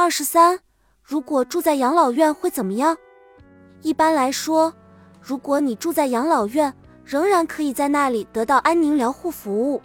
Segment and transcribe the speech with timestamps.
[0.00, 0.58] 二十三，
[1.02, 2.96] 如果住在养老院会怎么样？
[3.82, 4.72] 一般来说，
[5.20, 6.72] 如果你住在养老院，
[7.04, 9.82] 仍然可以在那里得到安宁疗护服务。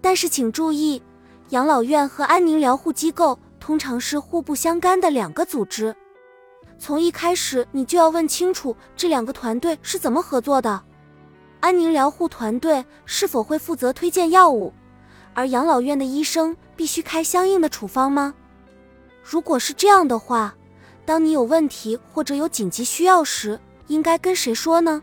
[0.00, 1.02] 但是请注意，
[1.50, 5.94] 养老院和安宁疗护机构通常是互不相干的两个组织。
[6.78, 10.82] 从一开始，你就要问清楚这两个团队是怎么合作的。
[11.60, 14.72] 安宁疗护团队是否会负责推荐药物，
[15.34, 18.34] 而养老院的医生必须开相应的处方吗？
[19.24, 20.54] 如果是这样的话，
[21.06, 25.02] 当你有问题或者有紧急需要时，应该跟谁说呢？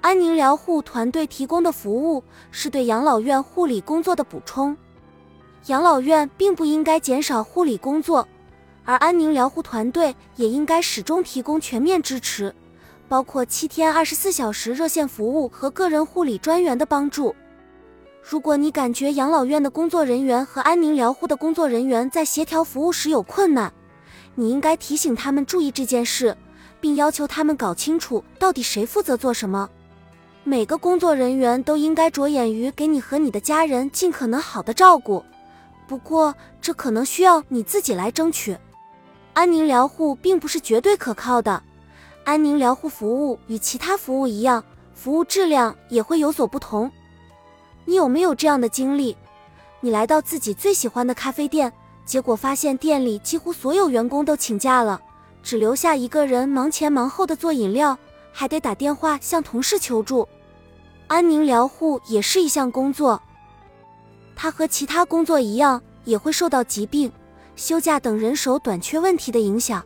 [0.00, 4.74] 安宁疗护团队提供的服务是对养老院护理工作的补充，
[5.66, 8.26] 养老院并不应该减少护理工作，
[8.84, 12.52] 而安宁疗护团队也应该始终提供全面支持，
[13.06, 17.34] 包括七天二十四小时热线服务和个人护理专员的帮助。
[18.22, 23.72] 如果你感觉养老院的工作人员和安宁疗护的工作人员在协调服务时有困难，
[24.36, 26.36] 你应该提醒他们注意这件事，
[26.80, 29.68] 并要求他们搞清楚到底谁负责做什么。
[30.44, 35.22] 每个工作人员都应该着眼于给你和你的家人尽可能好的照顾，
[35.88, 38.56] 不过这可能需要你自己来争取。
[39.34, 41.60] 安宁疗护并不是绝对可靠的，
[42.24, 44.62] 安宁疗护服务与其他服务一样，
[44.94, 46.90] 服务质量也会有所不同。
[47.84, 49.16] 你有没有这样的经历？
[49.80, 51.72] 你来到自己最喜欢的咖啡店，
[52.04, 55.00] 结果发现店里几乎所有员工都请假了，
[55.42, 57.98] 只留下一个人忙前忙后的做饮料，
[58.32, 60.28] 还得打电话向同事求助。
[61.08, 63.20] 安宁疗护也是一项工作，
[64.36, 67.10] 它和其他工作一样，也会受到疾病、
[67.56, 69.84] 休假等人手短缺问题的影响。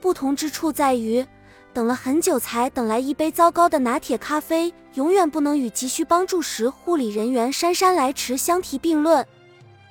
[0.00, 1.24] 不同之处在于。
[1.74, 9.26] 等了很久才等来一杯糟糕的拿铁咖啡，永远不能与急需帮助时护理人员姗姗来迟相提并论。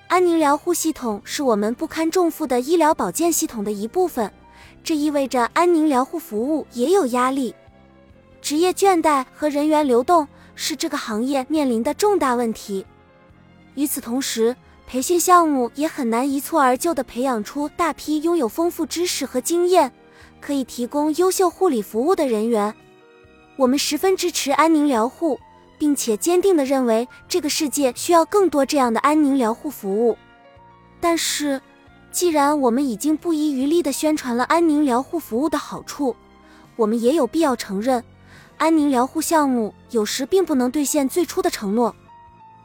[0.08, 4.32] 安宁疗护系统是我们不堪重负的医疗保健系统的一部分，
[4.84, 7.56] 这意味着安宁疗护服务也有压力。
[8.42, 12.86] 职业倦怠和人员流动是这个行业面临的重大问题。
[13.76, 19.92] 与此同时，培训项目也很难一蹴而就地培养出大批拥有丰富知识和经验。
[20.42, 22.74] 可以提供优秀护理服务的人员，
[23.56, 25.40] 我们十分支持安宁疗护，
[25.78, 30.18] 并且坚定地认为这个世界需要更多这样的安宁疗护服务。
[31.00, 31.62] 但是，
[32.12, 36.16] 既然我们已经不遗余力地宣传了安宁疗护服务的好处，
[36.76, 38.04] 我们也有必要承认，
[38.58, 41.96] 安宁疗护项目有时并不能兑现最初的承诺。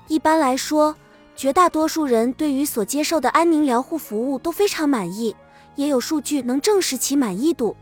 [0.08, 0.96] 一般来说，
[1.34, 5.36] 绝大多数人对于所接受的安宁疗护服务都非常满意。
[5.76, 7.76] 也有数据能证实其满意度。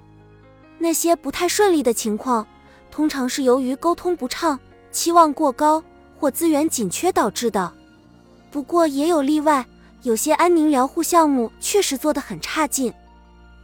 [0.79, 2.47] 那些不太顺利的情况，
[2.91, 4.59] 通常是由于沟通不畅、
[4.91, 5.83] 期望过高
[6.19, 7.73] 或资源紧缺导致的。
[8.51, 9.65] 不过也有例外，
[10.03, 12.93] 有些安宁疗护项目确实做得很差劲。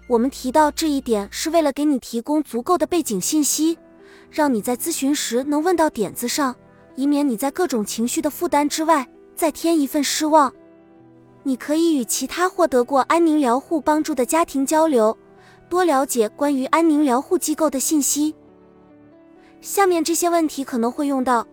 [0.08, 3.78] 我们提到这一点是为了给你提供足够的背景信息，
[4.30, 6.56] 让你在咨询时能问到点子上，
[6.96, 10.52] 以免你在各种情绪的负担之外再添一份失望。
[11.42, 15.16] 你可以与其他获得过安宁疗护帮助的家庭交流，
[15.68, 18.34] 多了解关于安宁疗护机构的信息。
[19.60, 21.46] 下面这些问题可能会用到：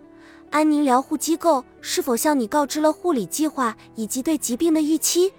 [0.49, 5.31] 安宁疗护机构是否向你告知了护理计划以及对疾病的预期？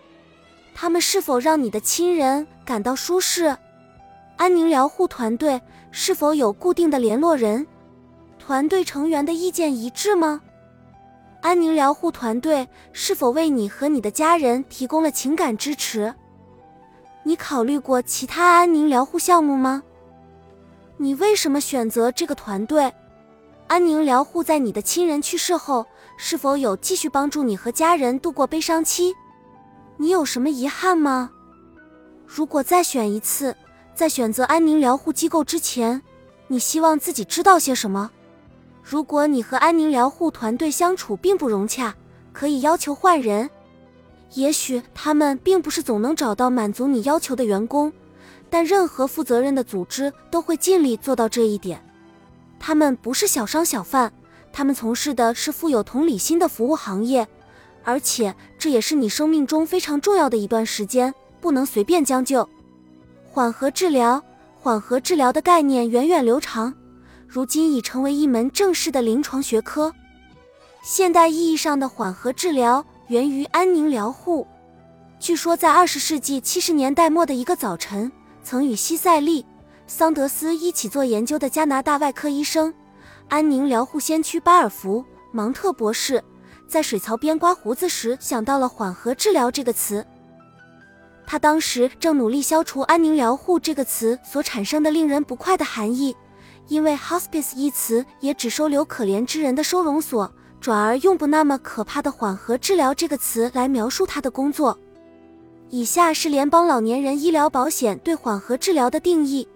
[0.74, 3.56] 他们是否让你的亲人感到舒适？
[4.36, 5.60] 安宁疗护团队
[5.90, 7.66] 是否有固定的联络人？
[8.38, 10.40] 团队成员的意见一致吗？
[11.40, 16.12] 安宁疗护团队是否为你和你的家人提供了情感支持？
[17.22, 19.82] 你考虑过其他安宁疗护项目吗？
[20.96, 22.92] 你为什么选择这个团队？
[23.68, 29.14] 安宁疗护在你的亲人去世后是否有继续帮助你和家人度过悲伤期？
[29.96, 31.30] 你有什么遗憾吗？
[32.26, 33.54] 如果再选一次，
[33.94, 36.02] 在选择安宁疗护机构之前，
[36.48, 38.10] 你希望自己知道些什么？
[38.90, 41.94] 如果你和安宁疗护团队相处并不融洽，
[42.32, 43.50] 可以要求换人。
[44.32, 47.92] 也许他们并不是总能找到满足你要求的员工，
[48.48, 51.84] 但任何负责任的组织都会尽力做到这一点。
[52.58, 54.10] 他们不是小商小贩，
[54.54, 57.28] 他们从事的是富有同理心的服务行业，
[57.84, 61.12] 而且这也是你生命中非常重要的一段时间，
[61.42, 62.48] 不能随便将就。
[63.30, 64.22] 缓和治疗，
[64.58, 66.72] 缓和治疗的概念源远流长。
[67.28, 69.92] 如今已成为一门正式的临床学科。
[70.82, 74.46] 现代意义上的缓和治疗源于安宁疗护。
[75.20, 78.10] 据说，在二十世纪七十年代末的一个早晨，
[78.42, 79.42] 曾与西塞利·
[79.86, 82.72] 桑德斯一起做研究的加拿大外科医生、
[83.28, 86.24] 安宁疗护先驱巴尔福·芒特博士，
[86.66, 90.06] 在水槽边刮胡子时想到了“缓和治疗”这个词。
[91.26, 96.16] 他当时正努力消除“安宁疗护”这个词所产生的令人不快的含义，
[96.68, 100.30] 因为 “hospice” 一词也只收留可怜之人的收容所，
[100.60, 104.78] 转而用不那么可怕的“缓和治疗”这个词来描述他的工作。
[105.70, 109.46] 以下是联邦老年人医疗保险对缓和治疗的定义：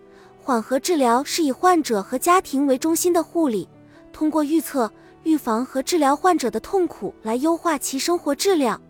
[0.40, 3.68] 缓和治疗是以患者和家庭为中心的护理，
[4.12, 4.90] 通过预测、
[5.22, 8.80] 预防和治疗患者的痛苦来优化其生活质量。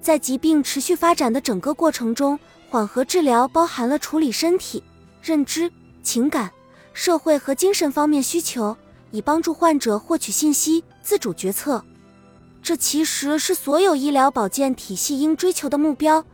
[0.00, 4.82] 在疾病持续发展的整个过程中，缓和治疗包含了处理身体、
[5.22, 5.70] 认知、
[6.02, 6.50] 情感、
[6.94, 8.74] 社会和精神方面需求，
[9.10, 11.84] 以帮助患者获取信息、自主决策。
[12.62, 16.24] 这其实是所有医疗保健体系应追求的目标。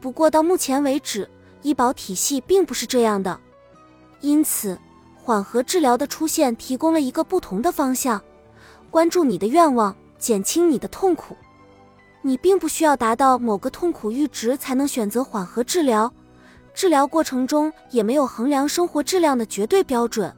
[0.00, 1.28] 不过到目前为止，
[1.62, 3.38] 医保体系并不是这样的。
[4.20, 4.76] 因此，
[5.14, 8.20] 缓和治疗的出现提供了一个不同的方向：
[8.90, 11.36] 关注你的愿望，减轻你的痛苦。
[12.22, 16.12] 你并不需要达到某个痛苦阈值才能选择缓和治疗，
[16.76, 20.30] 治疗过程中也没有衡量生活质量的绝对标准。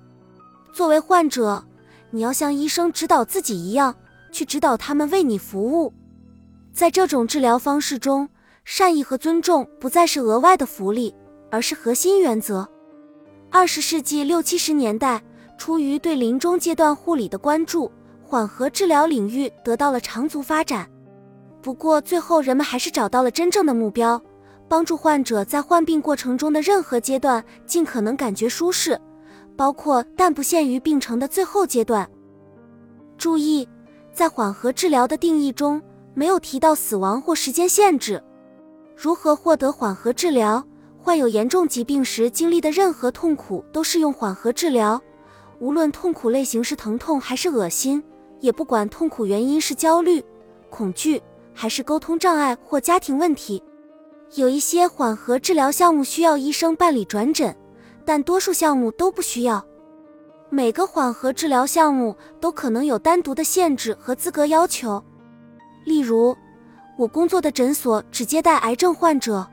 [0.72, 1.64] 作为患者，
[2.12, 3.92] 你要像医生指导自己一样，
[4.30, 5.92] 去指导他们为你服务。
[6.72, 8.28] 在这种治疗方式中，
[8.64, 11.12] 善意和尊重不再是额外的福利，
[11.50, 12.68] 而是核心原则。
[13.50, 15.20] 二十世纪六七十年代，
[15.58, 17.90] 出于对临终阶段护理的关注，
[18.22, 20.88] 缓和治疗领域得到了长足发展。
[21.60, 24.22] 不过，最后人们还是找到了真正的目标，
[24.68, 29.00] 帮助患者在患病过程中的任何阶段尽可能感觉舒适，
[29.56, 32.08] 包括但不限于病程的最后阶段。
[33.16, 33.66] 注意，
[34.12, 35.82] 在缓和治疗的定义中
[36.14, 38.22] 没有提到死亡或时间限制。
[38.94, 40.62] 如何获得缓和治疗？
[41.00, 45.00] 患有严重疾病时经历的任何痛苦都适用缓和治疗，
[45.58, 48.02] 无论痛苦类型是疼痛还是恶心，
[48.40, 50.22] 也不管痛苦原因是焦虑、
[50.68, 51.22] 恐惧。
[51.54, 53.60] 还是沟通障碍或家庭问题，
[54.34, 57.54] 有一些缓和治疗项目需要医生办理转诊，
[58.04, 59.64] 但多数项目都不需要。
[60.50, 65.02] 每个缓和治疗项目都可能有单独的限制和资格要求。
[65.84, 66.36] 例如，
[66.98, 69.46] 我工作的诊所只接待癌症患者，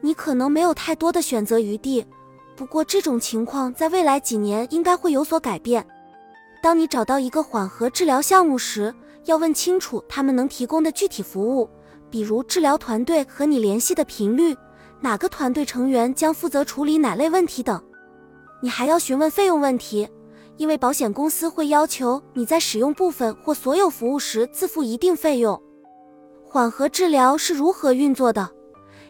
[0.00, 2.06] 你可能没有太多的选择余地。
[2.54, 5.84] 不过，这种情况在未来几年应该会有所改变。
[6.62, 8.94] 当你找到一个缓和治疗项目时，
[9.24, 11.68] 要问清楚他们能提供的具体服务，
[12.14, 14.56] 比如治疗团队和你联系的频率，
[15.00, 17.82] 哪个团队成员将负责处理哪类问题等。
[18.62, 20.08] 你还要询问费用问题，
[20.56, 25.60] 因为保险公司会要求你在使用部分或所有服务时自付一定费用。
[26.44, 28.48] 缓和治疗是如何运作的？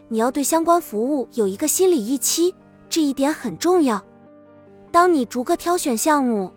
[0.07, 2.55] 你要对相关服务有一个心理预期，
[2.89, 4.03] 这一点很重要。
[4.91, 6.51] 当你逐个挑选项目，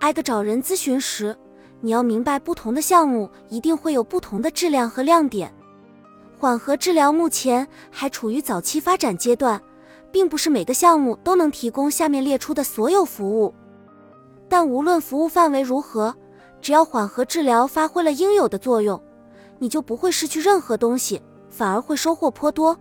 [0.00, 1.34] 挨个找人咨询时。
[1.80, 5.50] 你要明白，不同的项目一定会有不同的质量和亮点。
[6.38, 9.60] 缓和治疗目前还处于早期发展阶段，
[10.10, 13.54] 并不是每个项目都能提供下面列出的所有服务。
[14.48, 16.14] 但无论服务范围如何，
[16.60, 19.00] 只要缓和治疗发挥了应有的作用，
[19.58, 22.78] 你就不会失去任何东西，反而会收获颇多。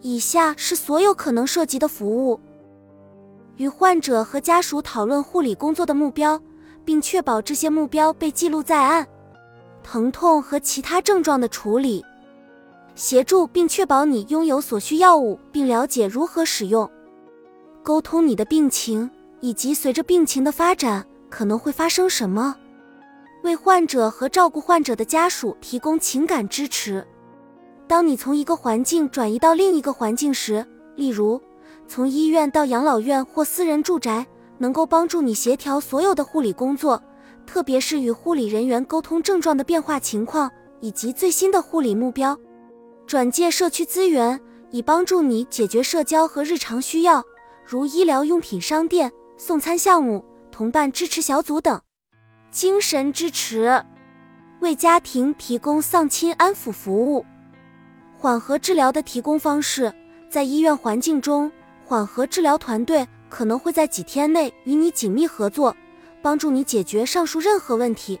[0.00, 2.40] 以下是所有可能涉及的服务：
[3.56, 6.40] 与患者和家属讨论护理工作的目标。
[6.86, 9.04] 并确保这些目标被记录在案。
[9.82, 12.04] 疼痛和其他症状的处理，
[12.96, 16.90] 协助并确保你拥有所需药物，并了解如何使用。
[17.84, 19.08] 沟通你的病情
[19.40, 22.56] 以及随着病情的发展可能会发生什么。
[23.44, 27.06] 为患者和照顾患者的家属提供情感支持。
[27.86, 31.40] 当你从一个环境转移到另一个环境时，例如
[31.86, 34.26] 从医院到养老院或私人住宅。
[34.58, 37.02] 能够帮助你协调所有的护理工作，
[37.46, 40.50] 特别是与护理人员沟通症状的变化情况
[40.80, 42.34] 以及最新的护理目标。
[43.06, 44.40] 转介社区资源，
[44.72, 47.24] 以帮助你解决社交和日常需要，
[47.64, 51.80] 如医疗用品商店、送餐项目、同伴支持小组等。
[52.50, 53.84] 精神支持，
[54.58, 57.24] 为家庭提供丧亲安抚服务。
[58.18, 59.92] 缓和治疗的提供方式，
[60.28, 61.52] 在医院环境中，
[61.84, 63.06] 缓和治疗团队。
[63.28, 65.76] 可能会在几天内与你紧密合作，
[66.22, 68.18] 帮助你解决上述任何问题。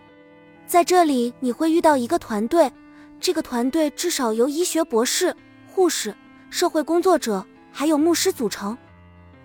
[0.66, 2.70] 在这里，你会遇到一个团队，
[3.20, 5.34] 这个团队至少由医学博士、
[5.66, 6.14] 护士、
[6.50, 8.76] 社会工作者还有牧师组成。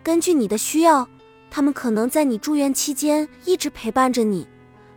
[0.03, 1.07] 根据你的需要，
[1.49, 4.47] 他们可能在你住院期间一直陪伴着你，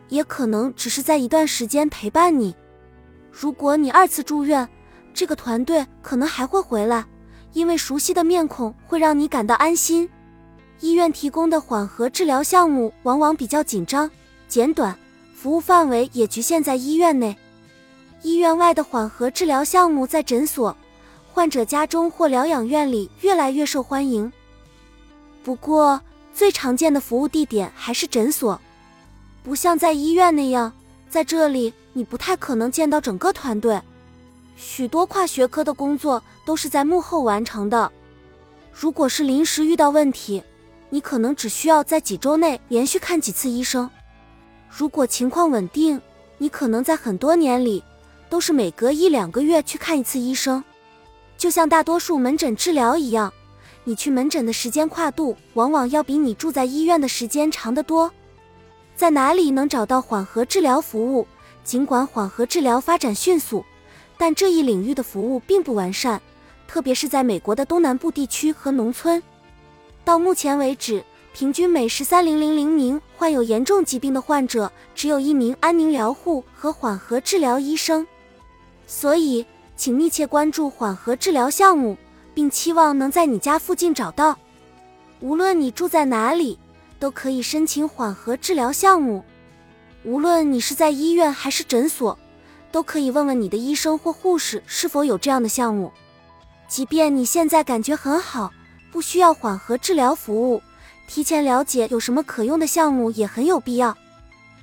[0.08, 2.54] 也可能只是在一段时间陪伴你。
[3.30, 4.68] 如果你二次住院，
[5.12, 7.04] 这个团队可能还会回来，
[7.52, 10.08] 因为熟悉的面孔会让你感到安心。
[10.80, 14.10] 医院提供的缓和治疗项目往往比较紧张、
[14.48, 14.96] 简短，
[15.34, 17.36] 服务范围也局限在医院内。
[18.24, 20.74] 医院外的缓和治疗项目在诊所、
[21.30, 24.32] 患者家中或疗养院里越来越受欢迎。
[25.44, 26.00] 不过，
[26.32, 28.58] 最常见的服务地点还是诊所，
[29.42, 30.72] 不像在医院那样，
[31.10, 33.78] 在这里你不太可能见到整个团队，
[34.56, 37.92] 许多跨学科的工作都是在幕后完成的。
[38.72, 40.42] 如果是临时遇到问题，
[40.88, 43.86] 你可能只需要在几周内连续看几次医生；
[44.70, 46.00] 如果情况稳定，
[46.38, 47.84] 你可能在很多年里
[48.28, 50.62] 都是每隔一两个月去看一次医生。
[51.36, 53.32] 就像大多数门诊治疗一样。
[53.86, 58.10] 你去门诊的时间跨度往往要比你住在医院的时间长得多。
[58.96, 61.26] 在哪里能找到缓和治疗服务？
[61.62, 63.62] 尽管缓和治疗发展迅速，
[64.16, 66.20] 但这一领域的服务并不完善，
[66.66, 69.22] 特别是在美国的东南部地区和农村。
[70.02, 71.04] 到目前为止，
[71.34, 78.06] 平均每十三零零零名患有严重疾病的患者，只有一名安宁疗护和缓和治疗医生。
[78.86, 79.44] 所以，
[79.76, 81.96] 请密切关注缓和治疗项目。
[82.34, 84.36] 并期望能在你家附近找到。
[85.20, 86.58] 无论你住在哪里，
[86.98, 89.24] 都可以申请缓和治疗项目。
[90.02, 92.18] 无论你是在医院还是诊所，
[92.72, 95.92] 都可以问问你的医生或护士是否有这样的项目。
[96.66, 98.52] 即便你现在感觉很好，
[98.90, 100.60] 不需要缓和治疗服务，
[101.06, 103.96] 提前了解有什么可用的项目也很有必要。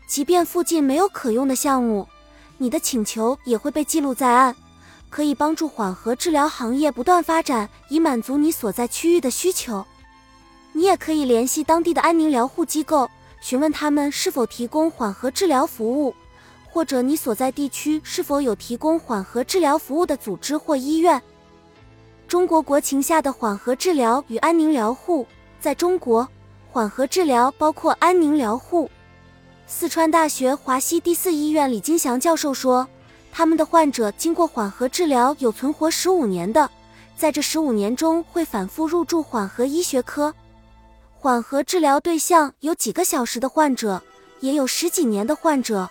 [0.08, 2.06] 即便附近没有可用的项目，
[2.62, 4.56] 你的请求也会被记录在案。
[5.10, 9.84] 可以帮助缓和治疗行业不断发展，以满足你所在区域的需求。
[10.72, 13.10] 你也可以联系当地的安宁疗护机构，
[13.42, 16.14] 询问他们是否提供缓和治疗服务，
[16.70, 21.20] 或者你所在地区是否有提供缓和治疗服务的组织或医院。
[22.28, 25.26] 中国国情下的缓和治疗与安宁疗护，
[25.60, 26.26] 在中国，
[26.72, 28.90] 缓和治疗包括安宁疗护。
[29.74, 32.86] 四川大学华西第四医院李金祥教授说。
[33.32, 36.70] 他们的患者经过缓和治疗有存活十五年的，
[37.16, 40.36] 在这十五年中会反复入住缓和医学科。
[41.14, 44.04] 缓和治疗对象有几个小时的患者，
[44.42, 45.90] 也有十几年的患者。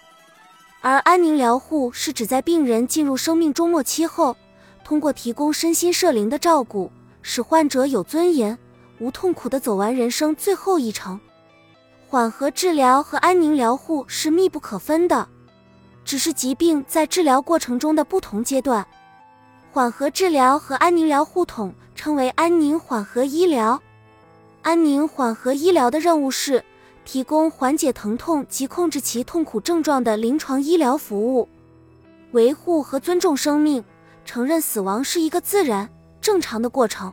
[0.82, 4.36] 而安宁疗护是指在病人进入生命终末期后，
[4.84, 8.56] 通过提供身心社灵的照顾，使患者有尊严、
[8.98, 11.18] 无痛苦地走完人生最后一程。
[12.10, 15.28] 缓和治疗和安宁疗护是密不可分的。
[16.04, 18.84] 只是疾病在治疗过程中的不同阶段，
[19.70, 23.80] 缓和治疗和安宁疗护统称为安宁缓和医疗。
[24.62, 26.64] 安宁缓和医疗的任务是
[27.04, 31.48] 提供缓解疼痛及控制其痛苦症状的临床医疗服务，
[32.32, 33.84] 维护和尊重生命，
[34.24, 35.88] 承认死亡是一个自然
[36.20, 37.12] 正常的过程，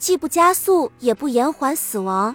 [0.00, 2.34] 既不加速也不延缓死亡，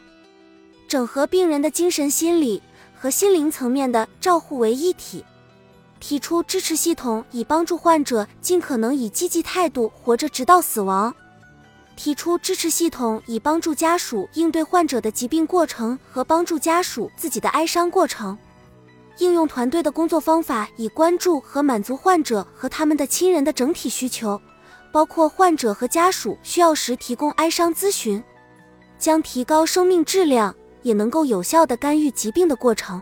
[0.91, 2.61] 整合病人的精神、心理
[2.93, 5.23] 和心灵层面的照护为一体。
[6.01, 11.15] 提出支持系统，以帮助患者尽可能以积极态度活着直到死亡。
[11.95, 18.37] 提出支持系统，以帮助家属应对患者的疾病过程和帮助家属自己的哀伤过程。
[19.19, 24.37] 应用团队的工作方法，以关注和满足患者和他们的亲人的整体需求，
[24.91, 28.21] 包括患者和家属需要时提供哀伤咨询，
[28.99, 33.01] 将提高生命质量，也能够有效的干预疾病的过程。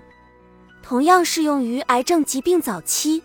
[0.82, 3.22] 同样适用于癌症疾病早期，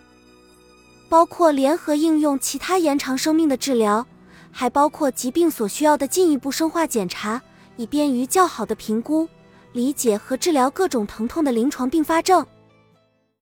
[1.09, 4.05] 包括联合应用其他延长生命的治疗，
[4.51, 7.41] 还包括疾病所需要的进一步生化检查，
[7.75, 9.27] 以便于较好的评估、
[9.71, 12.45] 理解和治疗各种疼痛的临床并发症。